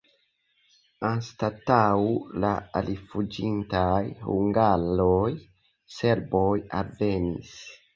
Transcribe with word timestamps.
Anstataŭ 1.09 1.83
la 2.45 2.55
rifuĝintaj 2.89 3.95
hungaroj 4.27 5.31
serboj 6.01 6.53
alvenis. 6.85 7.59